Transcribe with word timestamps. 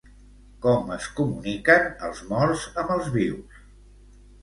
Com 0.65 0.89
es 0.95 1.09
comuniquen 1.19 1.87
els 2.09 2.25
morts 2.33 2.67
amb 2.85 2.99
els 2.99 3.15
vius? 3.21 3.65